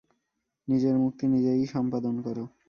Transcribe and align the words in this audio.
নিজের 0.67 0.95
মুক্তি 0.97 1.25
নিজেই 1.27 1.63
সম্পাদন 1.65 2.15
কর। 2.21 2.37